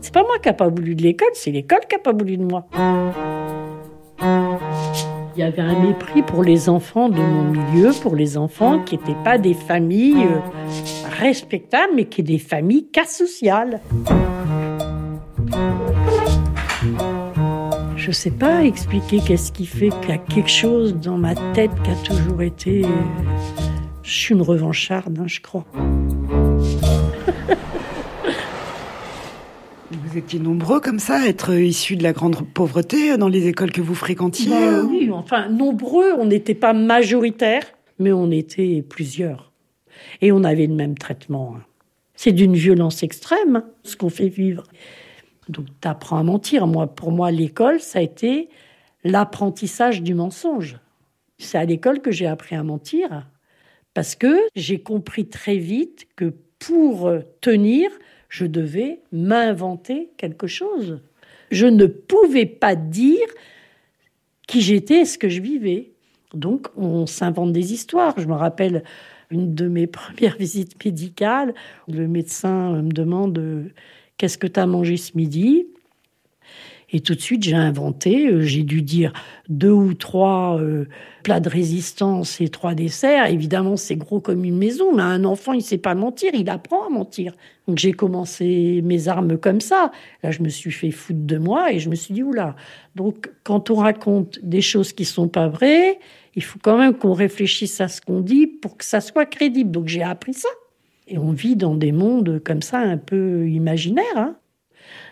[0.00, 2.36] C'est pas moi qui n'ai pas voulu de l'école, c'est l'école qui n'a pas voulu
[2.36, 2.66] de moi.
[5.36, 8.96] Il y avait un mépris pour les enfants de mon milieu, pour les enfants qui
[8.96, 10.40] n'étaient pas des familles euh,
[11.20, 13.80] respectables, mais qui étaient des familles cas sociales.
[17.96, 21.34] Je ne sais pas expliquer qu'est-ce qui fait qu'il y a quelque chose dans ma
[21.54, 22.84] tête qui a toujours été.
[22.84, 22.88] Euh,
[24.02, 25.64] je suis une revancharde, hein, je crois.
[30.10, 33.70] Vous étiez nombreux comme ça à être issus de la grande pauvreté dans les écoles
[33.70, 37.62] que vous fréquentiez bah Oui, enfin, nombreux, on n'était pas majoritaire,
[38.00, 39.52] mais on était plusieurs.
[40.20, 41.54] Et on avait le même traitement.
[41.56, 41.62] Hein.
[42.16, 44.64] C'est d'une violence extrême, hein, ce qu'on fait vivre.
[45.48, 46.66] Donc, tu apprends à mentir.
[46.66, 48.48] Moi, pour moi, l'école, ça a été
[49.04, 50.80] l'apprentissage du mensonge.
[51.38, 53.28] C'est à l'école que j'ai appris à mentir,
[53.94, 57.90] parce que j'ai compris très vite que pour tenir,
[58.30, 61.00] je devais m'inventer quelque chose.
[61.50, 63.26] Je ne pouvais pas dire
[64.46, 65.90] qui j'étais et ce que je vivais.
[66.32, 68.14] Donc, on s'invente des histoires.
[68.18, 68.84] Je me rappelle
[69.30, 71.54] une de mes premières visites médicales.
[71.88, 73.64] Le médecin me demande euh,
[74.16, 75.66] Qu'est-ce que tu as mangé ce midi?
[76.92, 79.12] Et tout de suite, j'ai inventé, euh, j'ai dû dire
[79.48, 80.86] deux ou trois euh,
[81.22, 83.26] plats de résistance et trois desserts.
[83.26, 86.86] Évidemment, c'est gros comme une maison, mais un enfant, il sait pas mentir, il apprend
[86.86, 87.34] à mentir.
[87.68, 89.92] Donc j'ai commencé mes armes comme ça.
[90.24, 92.56] Là, je me suis fait foutre de moi et je me suis dit, oula.
[92.96, 96.00] Donc quand on raconte des choses qui sont pas vraies,
[96.34, 99.70] il faut quand même qu'on réfléchisse à ce qu'on dit pour que ça soit crédible.
[99.70, 100.48] Donc j'ai appris ça.
[101.06, 104.04] Et on vit dans des mondes comme ça un peu imaginaires.
[104.16, 104.36] Hein.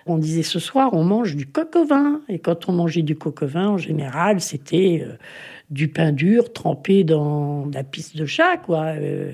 [0.08, 2.22] On disait ce soir, on mange du coq au vin.
[2.28, 5.12] Et quand on mangeait du coq au vin, en général, c'était euh,
[5.70, 8.86] du pain dur trempé dans la piste de chat, quoi.
[8.96, 9.32] Euh.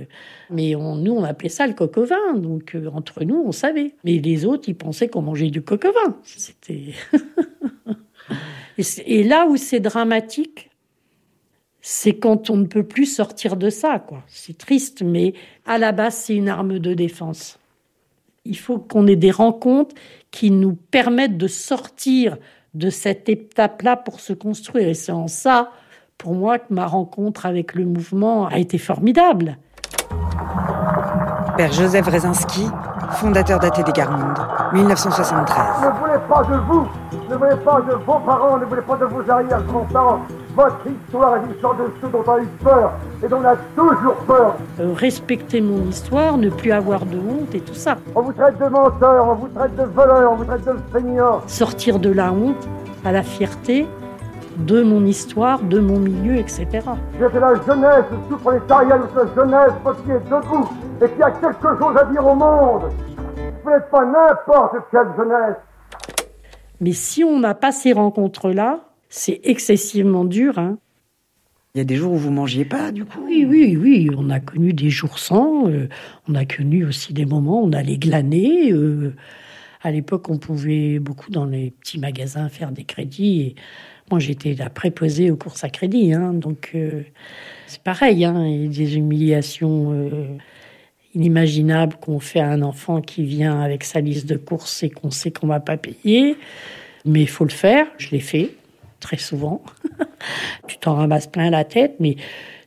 [0.51, 2.35] mais nous, on appelait ça le coq au vin.
[2.35, 3.95] Donc, euh, entre nous, on savait.
[4.03, 6.17] Mais les autres, ils pensaient qu'on mangeait du coq au vin.
[6.25, 6.95] C'était.
[9.07, 10.71] et, là où c'est dramatique,
[11.81, 14.25] c'est quand on ne peut plus sortir de ça, quoi.
[14.27, 15.35] C'est triste, mais
[15.67, 17.61] à la base, c'est une arme de défense.
[18.45, 19.95] Il faut qu'on ait des rencontres
[20.35, 22.39] qui nous permettent de sortir
[22.75, 24.89] de cette étape-là pour se construire.
[24.89, 25.71] Et c'est en ça,
[26.19, 29.59] pour moi, que ma rencontre avec le mouvement a été formidable.
[31.57, 32.67] Père Joseph Rezinski,
[33.13, 35.57] fondateur d'AT des Garmondes, 1973.
[35.83, 36.89] Ne voulez pas de vous,
[37.31, 40.23] ne voulez pas de vos parents, ne voulez pas de vos arrière-grands-parents.
[40.55, 42.93] Votre histoire est l'histoire de ceux dont on a eu peur
[43.25, 44.55] et dont on a toujours peur.
[44.79, 47.97] Euh, respecter mon histoire, ne plus avoir de honte et tout ça.
[48.15, 51.41] On vous traite de menteur, on vous traite de voleur, on vous traite de feignant.
[51.49, 52.69] Sortir de la honte
[53.05, 53.89] à la fierté
[54.57, 56.69] de mon histoire, de mon milieu, etc.
[57.19, 59.73] J'ai la jeunesse de la jeunesse
[60.05, 60.69] qui est debout
[61.03, 62.93] et qui a quelque chose à dire au monde.
[63.65, 65.57] Vous n'êtes pas n'importe quelle jeunesse.
[66.81, 68.79] Mais si on n'a pas ces rencontres-là,
[69.17, 70.59] c'est excessivement dur.
[70.59, 70.77] Hein.
[71.75, 74.11] Il y a des jours où vous mangiez pas, du coup Oui, oui, oui.
[74.17, 75.69] On a connu des jours sans.
[75.69, 75.89] Euh,
[76.29, 78.73] on a connu aussi des moments où on allait glaner.
[78.73, 79.15] Euh,
[79.83, 83.41] à l'époque, on pouvait beaucoup dans les petits magasins faire des crédits.
[83.41, 83.55] Et
[84.11, 86.13] moi, j'étais la préposée aux courses à crédit.
[86.13, 87.03] Hein, donc, euh,
[87.69, 88.25] c'est pareil.
[88.25, 90.11] Hein, il y a des humiliations
[91.15, 95.13] inimaginables qu'on fait à un enfant qui vient avec sa liste de courses et qu'on
[95.13, 96.37] sait qu'on va pas payer.
[97.05, 97.87] Mais il faut le faire.
[97.97, 98.51] Je l'ai fait
[99.05, 99.63] très souvent.
[100.67, 102.17] tu t'en ramasses plein la tête, mais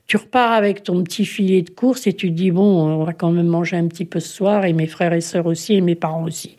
[0.06, 3.32] tu repars avec ton petit filet de course et tu dis bon, on va quand
[3.32, 5.96] même manger un petit peu ce soir et mes frères et sœurs aussi et mes
[5.96, 6.56] parents aussi.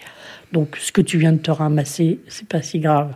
[0.53, 3.15] Donc ce que tu viens de te ramasser, c'est pas si grave.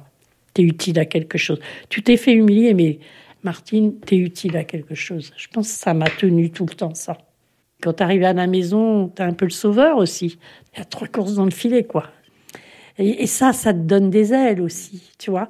[0.54, 1.58] Tu es utile à quelque chose.
[1.88, 3.00] Tu t'es fait humilier, mais
[3.42, 5.32] Martine, tu es utile à quelque chose.
[5.36, 7.18] Je pense que ça m'a tenu tout le temps, ça.
[7.82, 10.38] Quand tu arrives à la maison, tu es un peu le sauveur aussi.
[10.72, 12.04] Il y a trois courses dans le filet, quoi.
[12.98, 15.48] Et ça, ça te donne des ailes aussi, tu vois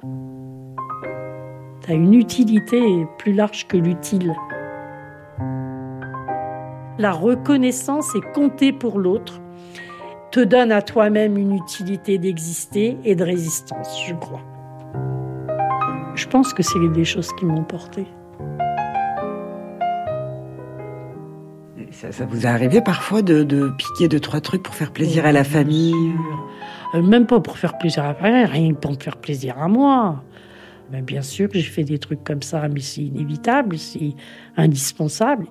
[1.91, 2.81] as une utilité
[3.17, 4.33] plus large que l'utile.
[6.97, 9.41] La reconnaissance et compter pour l'autre
[10.31, 14.41] te donne à toi-même une utilité d'exister et de résistance, je crois.
[16.15, 18.05] Je pense que c'est des choses qui m'ont porté.
[21.91, 25.43] Ça, vous est arrivé parfois de, piquer deux, trois trucs pour faire plaisir à la
[25.43, 25.93] famille?
[26.95, 29.57] euh, Même pas pour faire plaisir à la famille, rien que pour me faire plaisir
[29.59, 30.23] à moi.
[31.01, 34.13] Bien sûr, j'ai fait des trucs comme ça, mais c'est inévitable, c'est
[34.57, 35.47] indispensable.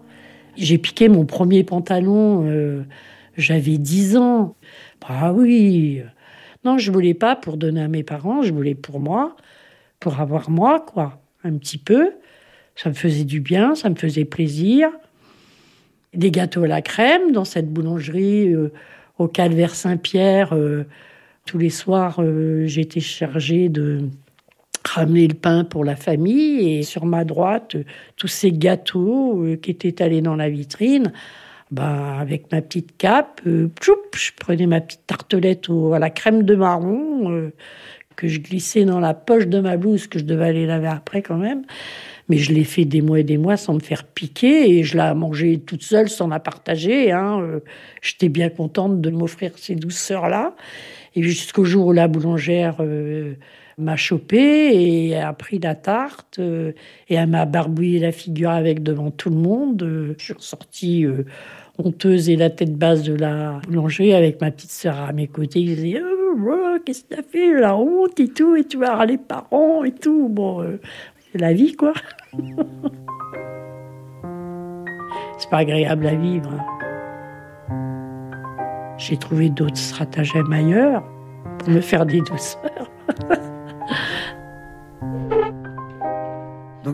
[0.57, 2.85] J'ai piqué mon premier pantalon, euh,
[3.37, 4.55] j'avais 10 ans.
[5.01, 6.03] Bah oui.
[6.65, 9.37] Non, je voulais pas pour donner à mes parents, je voulais pour moi,
[9.99, 12.13] pour avoir moi, quoi, un petit peu.
[12.77, 14.91] Ça me faisait du bien, ça me faisait plaisir.
[16.15, 18.73] Des gâteaux à la crème dans cette boulangerie euh,
[19.19, 20.53] au Calvaire Saint-Pierre.
[20.53, 20.85] Euh,
[21.47, 22.21] Tous les soirs,
[22.67, 24.09] j'étais chargée de
[24.87, 27.77] ramener le pain pour la famille et sur ma droite,
[28.17, 31.13] tous ces gâteaux euh, qui étaient allés dans la vitrine.
[31.71, 36.11] Ben, avec ma petite cape, euh, tchoup, je prenais ma petite tartelette au- à la
[36.11, 37.51] crème de marron euh,
[38.15, 41.23] que je glissais dans la poche de ma blouse que je devais aller laver après
[41.23, 41.63] quand même.
[42.29, 44.99] Mais je l'ai fait des mois et des mois sans me faire piquer et je
[44.99, 47.11] l'ai mangée toute seule sans la partager.
[47.11, 47.41] Hein.
[47.41, 47.61] Euh,
[48.03, 50.55] J'étais bien contente de m'offrir ces douceurs-là.
[51.17, 53.33] Et jusqu'au jour où la boulangère euh,
[53.79, 56.73] m'a chopé et a pris la tarte euh,
[57.09, 59.83] et elle m'a barbouillé la figure avec devant tout le monde.
[59.83, 61.25] Euh, je suis ressortie euh,
[61.79, 65.67] honteuse et la tête basse de la boulangerie avec ma petite sœur à mes côtés.
[65.67, 68.97] Je disais oh, oh, Qu'est-ce que t'as fait La honte et tout, et tu vas
[68.97, 70.29] râler parents et tout.
[70.29, 70.81] Bon, euh,
[71.33, 71.93] c'est la vie, quoi.
[75.39, 76.51] c'est pas agréable à vivre.
[76.53, 76.65] hein.
[78.99, 81.03] J'ai trouvé d'autres stratagèmes ailleurs
[81.59, 82.91] pour me faire des douceurs.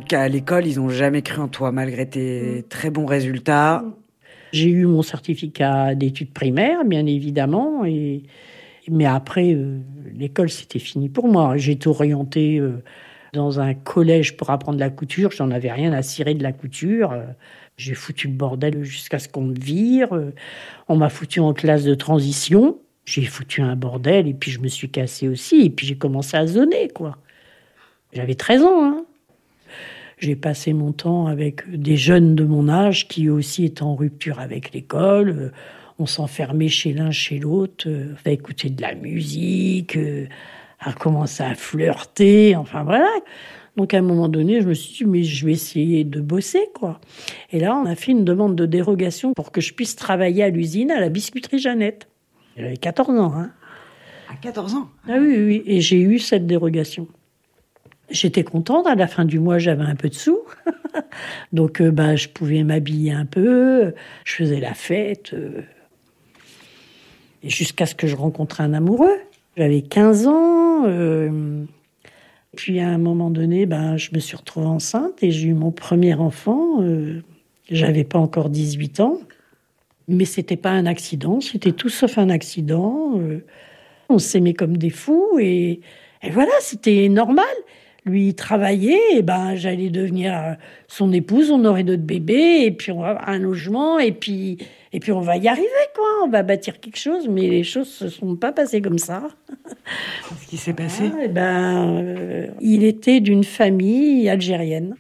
[0.09, 3.85] Donc à l'école, ils ont jamais cru en toi malgré tes très bons résultats.
[4.53, 8.23] J'ai eu mon certificat d'études primaires, bien évidemment, et
[8.91, 9.81] mais après, euh,
[10.15, 11.59] l'école c'était fini pour moi.
[11.59, 12.83] J'ai été orientée euh,
[13.35, 15.31] dans un collège pour apprendre la couture.
[15.31, 17.13] J'en avais rien à cirer de la couture.
[17.13, 17.27] Euh,
[17.77, 20.15] J'ai foutu le bordel jusqu'à ce qu'on me vire.
[20.15, 20.33] Euh,
[20.89, 22.79] On m'a foutu en classe de transition.
[23.05, 25.67] J'ai foutu un bordel et puis je me suis cassée aussi.
[25.67, 27.19] Et puis j'ai commencé à zoner, quoi.
[28.15, 29.05] J'avais 13 ans, hein.
[30.19, 34.41] J'ai passé mon temps avec des jeunes de mon âge qui aussi étaient en rupture
[34.41, 35.29] avec l'école.
[35.31, 35.51] Euh,
[36.01, 40.27] On s'enfermait chez l'un, chez l'autre, euh, à écouter de la musique, euh,
[40.81, 43.09] à commencer à flirter, enfin voilà.
[43.77, 46.69] Donc à un moment donné, je me suis dit, mais je vais essayer de bosser,
[46.75, 47.01] quoi.
[47.53, 50.51] Et là, on a fait une demande de dérogation pour que je puisse travailler à
[50.51, 52.09] l'usine, à la biscuiterie Jeannette.
[52.57, 53.51] J'avais 14 ans, hein.
[54.31, 54.89] À 14 ans?
[55.09, 55.63] Ah oui, oui, oui.
[55.67, 57.07] Et j'ai eu cette dérogation.
[58.11, 58.87] J'étais contente.
[58.87, 60.41] À la fin du mois, j'avais un peu de sous.
[61.53, 63.95] Donc, euh, bah, je pouvais m'habiller un peu.
[64.25, 65.35] Je faisais la fête.
[65.35, 65.63] euh.
[67.45, 69.17] Jusqu'à ce que je rencontre un amoureux.
[69.57, 70.85] J'avais 15 ans.
[70.87, 71.65] euh.
[72.57, 75.71] Puis, à un moment donné, ben, je me suis retrouvée enceinte et j'ai eu mon
[75.71, 76.83] premier enfant.
[76.83, 77.21] euh.
[77.71, 79.19] J'avais pas encore 18 ans.
[80.09, 81.41] Mais c'était pas un accident.
[81.43, 83.21] C'était tout sauf un accident.
[84.09, 85.81] On s'aimait comme des fous et
[86.33, 87.45] voilà, c'était normal.
[88.09, 90.55] Lui, il travaillait, et ben, j'allais devenir euh,
[90.87, 94.59] son épouse, on aurait notre bébé, et puis on va avoir un logement, et puis,
[94.93, 96.07] et puis on va y arriver, quoi.
[96.25, 99.29] On va bâtir quelque chose, mais les choses se sont pas passées comme ça.
[100.29, 104.97] Qu'est-ce qui s'est passé Ah, eh ben, euh, il était d'une famille algérienne.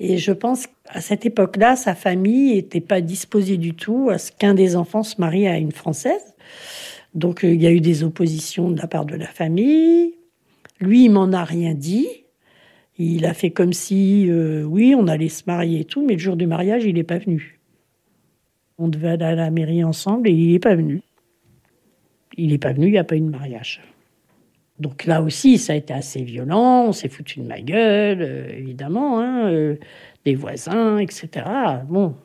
[0.00, 4.32] Et je pense qu'à cette époque-là, sa famille n'était pas disposée du tout à ce
[4.32, 6.34] qu'un des enfants se marie à une Française.
[7.14, 10.14] Donc euh, il y a eu des oppositions de la part de la famille.
[10.82, 12.08] Lui, il m'en a rien dit.
[12.98, 16.18] Il a fait comme si, euh, oui, on allait se marier et tout, mais le
[16.18, 17.60] jour du mariage, il n'est pas venu.
[18.78, 21.00] On devait aller à la mairie ensemble et il n'est pas venu.
[22.36, 23.80] Il n'est pas venu, il n'y a pas eu de mariage.
[24.80, 26.86] Donc là aussi, ça a été assez violent.
[26.88, 29.76] On s'est foutu de ma gueule, euh, évidemment, hein, euh,
[30.24, 31.28] des voisins, etc.
[31.88, 32.16] Bon,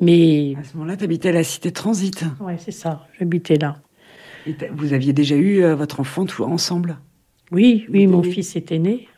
[0.00, 2.24] mais À ce moment-là, tu habitais à la cité Transit.
[2.40, 3.06] ouais, c'est ça.
[3.18, 3.76] J'habitais là.
[4.46, 6.98] Et vous aviez déjà eu votre enfant tous ensemble?
[7.50, 9.08] Oui, oui, mon fils était né.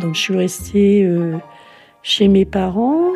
[0.00, 1.36] Donc je suis restée euh,
[2.02, 3.10] chez mes parents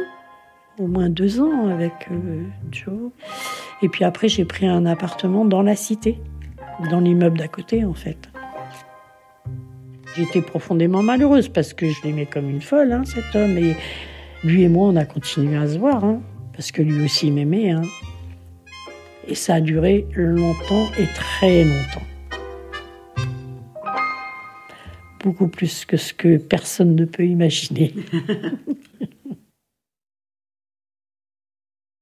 [0.79, 2.43] au moins deux ans avec euh,
[2.73, 3.11] Joe.
[3.83, 6.19] Et puis après, j'ai pris un appartement dans la cité,
[6.91, 8.29] dans l'immeuble d'à côté, en fait.
[10.17, 13.57] J'étais profondément malheureuse parce que je l'aimais comme une folle, hein, cet homme.
[13.59, 13.75] Et
[14.45, 16.21] lui et moi, on a continué à se voir, hein,
[16.53, 17.71] parce que lui aussi m'aimait.
[17.71, 17.83] hein.
[19.27, 22.03] Et ça a duré longtemps et très longtemps.
[25.25, 27.95] Beaucoup plus que ce que personne ne peut imaginer.